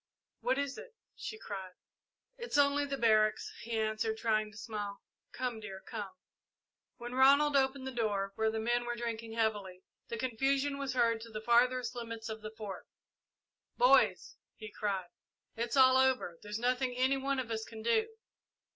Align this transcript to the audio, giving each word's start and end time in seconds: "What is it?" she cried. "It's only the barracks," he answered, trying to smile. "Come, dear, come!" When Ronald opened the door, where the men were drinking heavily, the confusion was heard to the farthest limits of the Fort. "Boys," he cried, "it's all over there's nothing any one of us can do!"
"What 0.39 0.57
is 0.57 0.79
it?" 0.79 0.95
she 1.15 1.37
cried. 1.37 1.73
"It's 2.35 2.57
only 2.57 2.85
the 2.85 2.97
barracks," 2.97 3.53
he 3.61 3.77
answered, 3.79 4.17
trying 4.17 4.49
to 4.51 4.57
smile. 4.57 4.99
"Come, 5.31 5.59
dear, 5.59 5.79
come!" 5.79 6.09
When 6.97 7.13
Ronald 7.13 7.55
opened 7.55 7.85
the 7.85 7.91
door, 7.91 8.31
where 8.33 8.49
the 8.49 8.57
men 8.59 8.85
were 8.85 8.95
drinking 8.95 9.33
heavily, 9.33 9.83
the 10.07 10.17
confusion 10.17 10.79
was 10.79 10.93
heard 10.93 11.21
to 11.21 11.29
the 11.29 11.39
farthest 11.39 11.93
limits 11.93 12.29
of 12.29 12.41
the 12.41 12.49
Fort. 12.49 12.87
"Boys," 13.77 14.37
he 14.55 14.71
cried, 14.71 15.09
"it's 15.55 15.77
all 15.77 15.95
over 15.97 16.39
there's 16.41 16.57
nothing 16.57 16.95
any 16.97 17.17
one 17.17 17.37
of 17.37 17.51
us 17.51 17.63
can 17.63 17.83
do!" 17.83 18.09